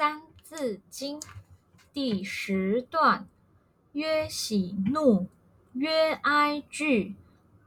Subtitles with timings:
[0.00, 1.20] 三字经》
[1.92, 3.28] 第十段：
[3.92, 5.26] 曰喜怒，
[5.74, 7.16] 曰哀惧，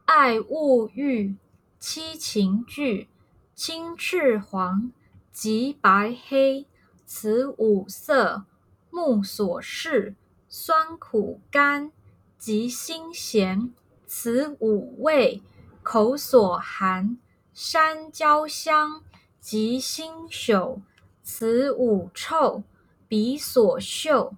[0.05, 1.35] 爱恶欲，
[1.77, 3.07] 七情具。
[3.53, 4.91] 青赤黄，
[5.31, 6.65] 及白黑，
[7.05, 8.45] 此五色，
[8.89, 10.15] 目所视；
[10.49, 11.91] 酸苦甘，
[12.39, 13.71] 及辛咸，
[14.07, 15.43] 此五味，
[15.83, 17.15] 口所含。
[17.53, 19.03] 山椒香，
[19.39, 20.81] 及辛朽，
[21.23, 22.63] 此五臭，
[23.07, 24.35] 鼻所嗅。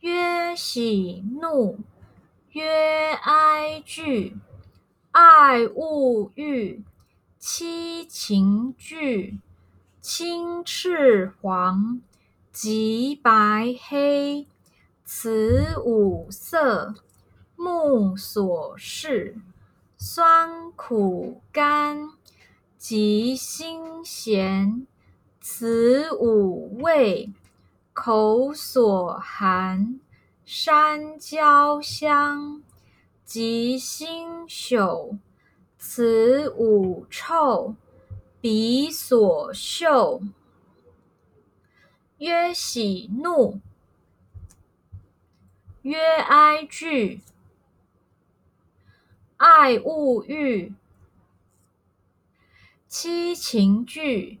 [0.00, 1.78] 曰喜怒，
[2.50, 4.36] 曰哀惧，
[5.10, 6.84] 爱恶欲，
[7.38, 9.40] 七情具。
[10.02, 12.00] 青赤黄，
[12.50, 14.48] 及白黑，
[15.04, 16.96] 此五色，
[17.54, 19.36] 目所视；
[19.96, 22.10] 酸苦甘，
[22.76, 24.88] 及辛咸，
[25.44, 27.32] 此五味，
[27.92, 29.98] 口所含。
[30.44, 32.62] 山椒香，
[33.24, 35.18] 及辛朽，
[35.78, 37.74] 此五臭，
[38.40, 40.22] 鼻所嗅。
[42.18, 43.58] 曰喜怒，
[45.82, 47.20] 曰哀惧，
[49.38, 50.72] 爱恶欲，
[52.86, 54.38] 七情具。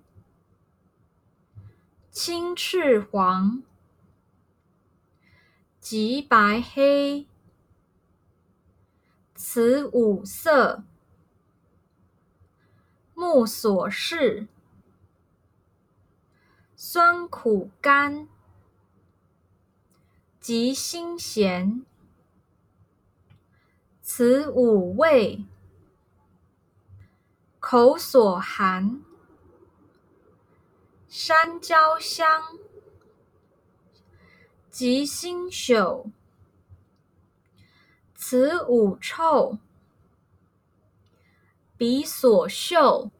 [2.24, 3.64] 青赤黄，
[5.80, 7.26] 及白黑，
[9.34, 10.84] 此五色，
[13.12, 14.46] 目所视；
[16.76, 18.28] 酸苦甘，
[20.38, 21.84] 及辛咸，
[24.00, 25.44] 此五味，
[27.58, 29.02] 口所含。
[31.14, 32.58] 山椒香，
[34.70, 36.06] 及辛朽，
[38.14, 39.58] 此五臭，
[41.76, 43.10] 彼所嗅。